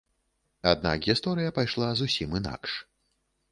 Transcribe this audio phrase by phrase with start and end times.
[0.71, 2.71] Аднак гісторыя пайшла зусім інакш.